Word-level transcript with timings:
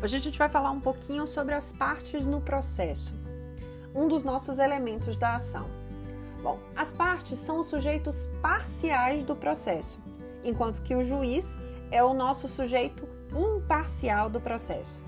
Hoje 0.00 0.16
a 0.16 0.20
gente 0.20 0.38
vai 0.38 0.48
falar 0.48 0.70
um 0.70 0.80
pouquinho 0.80 1.26
sobre 1.26 1.56
as 1.56 1.72
partes 1.72 2.24
no 2.24 2.40
processo, 2.40 3.12
um 3.92 4.06
dos 4.06 4.22
nossos 4.22 4.60
elementos 4.60 5.16
da 5.16 5.34
ação. 5.34 5.68
Bom, 6.40 6.60
as 6.76 6.92
partes 6.92 7.36
são 7.36 7.58
os 7.58 7.66
sujeitos 7.66 8.30
parciais 8.40 9.24
do 9.24 9.34
processo, 9.34 9.98
enquanto 10.44 10.82
que 10.82 10.94
o 10.94 11.02
juiz 11.02 11.58
é 11.90 12.00
o 12.00 12.14
nosso 12.14 12.46
sujeito 12.46 13.08
imparcial 13.32 14.30
do 14.30 14.40
processo. 14.40 15.02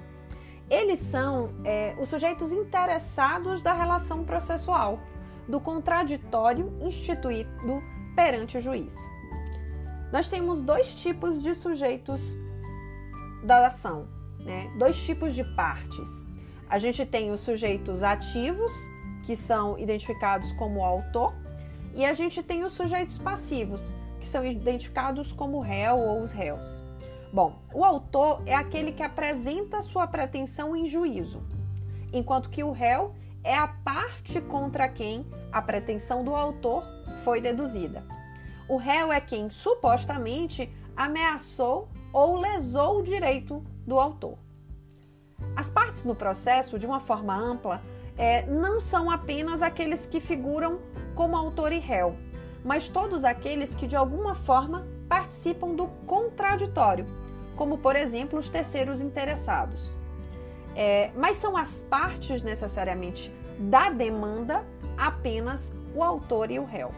Eles 0.69 0.99
são 0.99 1.51
é, 1.65 1.95
os 2.01 2.09
sujeitos 2.09 2.51
interessados 2.51 3.63
da 3.63 3.73
relação 3.73 4.25
processual, 4.25 4.99
do 5.47 5.61
contraditório 5.61 6.77
instituído 6.81 7.81
perante 8.17 8.59
o 8.59 8.61
juiz. 8.61 8.97
Nós 10.13 10.27
temos 10.27 10.63
dois 10.63 10.97
tipos 10.97 11.41
de 11.41 11.55
sujeitos 11.55 12.37
da 13.45 13.69
ação, 13.69 14.09
né? 14.45 14.73
dois 14.79 15.03
tipos 15.05 15.35
de 15.35 15.45
partes. 15.45 16.27
A 16.69 16.79
gente 16.79 17.05
tem 17.05 17.31
os 17.31 17.41
sujeitos 17.41 18.03
ativos, 18.03 18.73
que 19.25 19.35
são 19.35 19.79
identificados 19.79 20.53
como 20.53 20.85
autor, 20.85 21.35
e 21.95 22.05
a 22.05 22.13
gente 22.13 22.43
tem 22.43 22.65
os 22.65 22.73
sujeitos 22.73 23.19
passivos, 23.19 23.97
que 24.21 24.27
são 24.27 24.45
identificados 24.45 25.33
como 25.33 25.61
réu 25.61 25.99
ou 25.99 26.23
os 26.23 26.33
réus. 26.33 26.83
Bom, 27.33 27.55
o 27.73 27.85
autor 27.85 28.43
é 28.47 28.55
aquele 28.55 28.93
que 28.93 29.03
apresenta 29.03 29.83
sua 29.83 30.07
pretensão 30.07 30.75
em 30.75 30.89
juízo, 30.89 31.43
enquanto 32.13 32.51
que 32.51 32.63
o 32.63 32.73
réu 32.73 33.15
é 33.43 33.57
a 33.57 33.69
parte 33.69 34.41
contra 34.41 34.89
quem 34.89 35.25
a 35.53 35.63
pretensão 35.63 36.25
do 36.25 36.35
autor 36.35 36.85
foi 37.25 37.41
deduzida. 37.41 38.05
O 38.69 38.77
réu 38.77 39.13
é 39.13 39.21
quem 39.21 39.49
supostamente 39.49 40.71
ameaçou 40.97 41.89
ou 42.13 42.37
lesou 42.37 42.99
o 42.99 43.03
direito 43.03 43.63
do 43.87 43.99
autor. 43.99 44.39
As 45.57 45.71
partes 45.71 46.05
no 46.05 46.15
processo, 46.15 46.79
de 46.79 46.87
uma 46.87 47.01
forma 47.01 47.35
ampla, 47.35 47.83
é, 48.17 48.45
não 48.47 48.81
são 48.81 49.11
apenas 49.11 49.63
aqueles 49.63 50.07
que 50.07 50.21
figuram 50.21 50.79
como 51.15 51.37
autor 51.37 51.73
e 51.73 51.79
réu, 51.79 52.17
mas 52.65 52.89
todos 52.89 53.25
aqueles 53.25 53.75
que 53.75 53.87
de 53.87 53.97
alguma 53.97 54.35
forma 54.35 54.87
participam 55.09 55.75
do 55.75 55.87
contraditório, 56.07 57.07
como 57.57 57.79
por 57.79 57.97
exemplo 57.97 58.39
os 58.39 58.49
terceiros 58.49 59.01
interessados. 59.01 59.95
É, 60.77 61.11
mas 61.17 61.37
são 61.37 61.57
as 61.57 61.83
partes 61.83 62.43
necessariamente 62.43 63.33
da 63.59 63.91
demanda 63.91 64.65
apenas 64.97 65.75
o 65.95 66.03
autor 66.03 66.51
e 66.51 66.59
o 66.59 66.65
réu. 66.65 66.91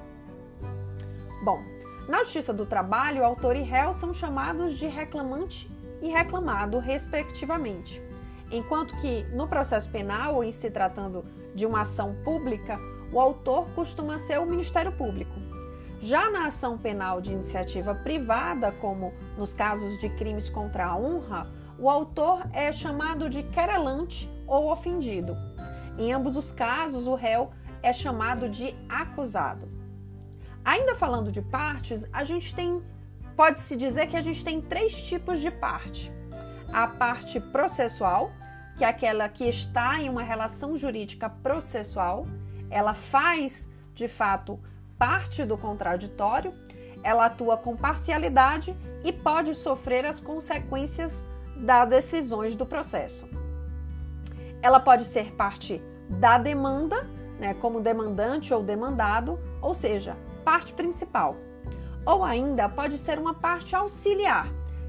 Bom, 1.42 1.62
na 2.08 2.22
Justiça 2.24 2.52
do 2.52 2.66
Trabalho, 2.66 3.24
autor 3.24 3.56
e 3.56 3.62
réu 3.62 3.92
são 3.92 4.12
chamados 4.12 4.76
de 4.76 4.86
reclamante 4.86 5.70
e 6.00 6.08
reclamado, 6.08 6.78
respectivamente. 6.78 8.02
Enquanto 8.50 8.96
que 8.96 9.24
no 9.32 9.46
processo 9.46 9.88
penal, 9.88 10.34
ou 10.34 10.44
em 10.44 10.52
se 10.52 10.70
tratando 10.70 11.24
de 11.54 11.64
uma 11.64 11.82
ação 11.82 12.14
pública, 12.24 12.78
o 13.12 13.20
autor 13.20 13.68
costuma 13.74 14.18
ser 14.18 14.40
o 14.40 14.46
Ministério 14.46 14.92
Público. 14.92 15.32
Já 16.00 16.28
na 16.30 16.46
ação 16.46 16.76
penal 16.76 17.20
de 17.20 17.32
iniciativa 17.32 17.94
privada, 17.94 18.72
como 18.72 19.12
nos 19.38 19.54
casos 19.54 19.96
de 19.98 20.08
crimes 20.10 20.50
contra 20.50 20.86
a 20.86 20.96
honra, 20.96 21.48
o 21.78 21.88
autor 21.88 22.44
é 22.52 22.72
chamado 22.72 23.30
de 23.30 23.44
querelante 23.44 24.28
ou 24.46 24.72
ofendido. 24.72 25.36
Em 25.96 26.12
ambos 26.12 26.36
os 26.36 26.50
casos, 26.50 27.06
o 27.06 27.14
réu 27.14 27.50
é 27.82 27.92
chamado 27.92 28.48
de 28.48 28.74
acusado. 28.88 29.81
Ainda 30.64 30.94
falando 30.94 31.32
de 31.32 31.42
partes, 31.42 32.08
a 32.12 32.24
gente 32.24 32.54
tem 32.54 32.82
pode-se 33.36 33.76
dizer 33.76 34.06
que 34.08 34.16
a 34.16 34.22
gente 34.22 34.44
tem 34.44 34.60
três 34.60 35.00
tipos 35.02 35.40
de 35.40 35.50
parte: 35.50 36.12
a 36.72 36.86
parte 36.86 37.40
processual, 37.40 38.30
que 38.76 38.84
é 38.84 38.88
aquela 38.88 39.28
que 39.28 39.44
está 39.48 40.00
em 40.00 40.08
uma 40.08 40.22
relação 40.22 40.76
jurídica 40.76 41.28
processual, 41.28 42.26
ela 42.70 42.94
faz 42.94 43.70
de 43.94 44.08
fato 44.08 44.58
parte 44.98 45.44
do 45.44 45.58
contraditório, 45.58 46.54
ela 47.02 47.26
atua 47.26 47.56
com 47.56 47.76
parcialidade 47.76 48.74
e 49.04 49.12
pode 49.12 49.54
sofrer 49.54 50.06
as 50.06 50.20
consequências 50.20 51.28
das 51.56 51.88
decisões 51.88 52.54
do 52.54 52.64
processo. 52.64 53.28
Ela 54.62 54.78
pode 54.78 55.04
ser 55.04 55.32
parte 55.32 55.82
da 56.08 56.38
demanda, 56.38 57.04
né, 57.38 57.54
como 57.54 57.80
demandante 57.80 58.54
ou 58.54 58.62
demandado, 58.62 59.38
ou 59.60 59.74
seja, 59.74 60.16
parte 60.42 60.72
principal 60.72 61.36
ou 62.04 62.24
ainda 62.24 62.68
pode 62.68 62.98
ser 62.98 63.18
uma 63.18 63.34
parte 63.34 63.76
auxiliar, 63.76 64.48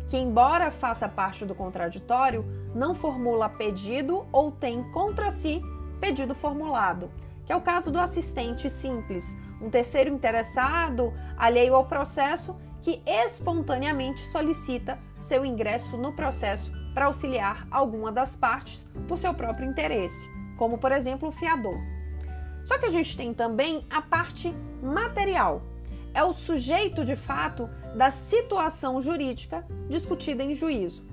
que, 0.09 0.17
embora 0.17 0.71
faça 0.71 1.07
parte 1.07 1.45
do 1.45 1.55
contraditório, 1.55 2.43
não 2.73 2.95
formula 2.95 3.47
pedido 3.47 4.25
ou 4.31 4.51
tem 4.51 4.83
contra 4.91 5.29
si 5.31 5.61
pedido 5.99 6.35
formulado, 6.35 7.09
que 7.45 7.53
é 7.53 7.55
o 7.55 7.61
caso 7.61 7.91
do 7.91 7.99
assistente 7.99 8.69
simples, 8.69 9.37
um 9.61 9.69
terceiro 9.69 10.09
interessado, 10.09 11.13
alheio 11.37 11.75
ao 11.75 11.85
processo, 11.85 12.55
que 12.81 13.01
espontaneamente 13.05 14.21
solicita 14.21 14.99
seu 15.19 15.45
ingresso 15.45 15.95
no 15.95 16.11
processo 16.11 16.71
para 16.93 17.05
auxiliar 17.05 17.65
alguma 17.71 18.11
das 18.11 18.35
partes 18.35 18.89
por 19.07 19.17
seu 19.17 19.33
próprio 19.33 19.69
interesse, 19.69 20.29
como 20.57 20.77
por 20.77 20.91
exemplo 20.91 21.29
o 21.29 21.31
fiador. 21.31 21.92
Só 22.63 22.77
que 22.77 22.85
a 22.85 22.91
gente 22.91 23.17
tem 23.17 23.33
também 23.33 23.85
a 23.89 24.01
parte 24.01 24.53
material, 24.81 25.61
é 26.13 26.23
o 26.23 26.33
sujeito 26.33 27.03
de 27.03 27.15
fato 27.15 27.69
da 27.95 28.09
situação 28.11 29.01
jurídica 29.01 29.65
discutida 29.89 30.43
em 30.43 30.53
juízo. 30.53 31.03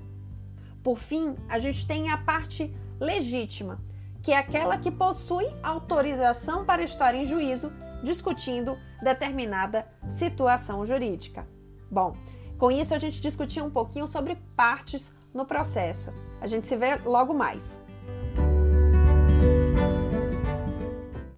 Por 0.83 0.97
fim, 0.97 1.35
a 1.49 1.59
gente 1.59 1.85
tem 1.87 2.09
a 2.09 2.17
parte 2.17 2.73
legítima, 2.99 3.79
que 4.21 4.31
é 4.31 4.37
aquela 4.37 4.77
que 4.77 4.91
possui 4.91 5.45
autorização 5.63 6.65
para 6.65 6.83
estar 6.83 7.15
em 7.15 7.25
juízo 7.25 7.71
discutindo 8.03 8.77
determinada 9.01 9.87
situação 10.07 10.85
jurídica. 10.85 11.47
Bom, 11.89 12.15
com 12.57 12.71
isso 12.71 12.93
a 12.93 12.99
gente 12.99 13.21
discutiu 13.21 13.65
um 13.65 13.71
pouquinho 13.71 14.07
sobre 14.07 14.35
partes 14.55 15.15
no 15.33 15.45
processo. 15.45 16.13
A 16.39 16.47
gente 16.47 16.67
se 16.67 16.75
vê 16.75 16.95
logo 16.97 17.33
mais. 17.33 17.81